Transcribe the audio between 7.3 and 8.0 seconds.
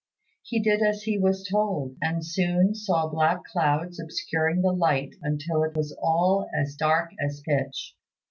pitch.